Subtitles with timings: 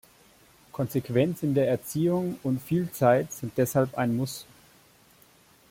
[0.71, 4.47] Konsequenz in der Erziehung und viel Zeit sind deshalb ein Muss.